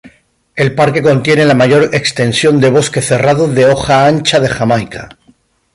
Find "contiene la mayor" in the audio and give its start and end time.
1.03-1.93